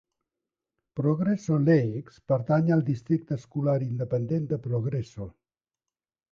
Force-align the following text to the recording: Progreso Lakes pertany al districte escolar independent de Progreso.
Progreso 0.99 1.59
Lakes 1.65 2.17
pertany 2.33 2.73
al 2.77 2.83
districte 2.89 3.39
escolar 3.43 3.79
independent 3.91 4.51
de 4.55 4.63
Progreso. 4.67 5.33